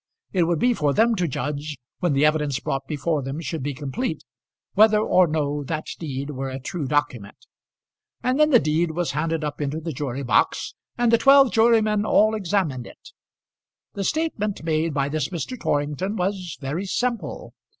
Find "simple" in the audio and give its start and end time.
16.87-17.53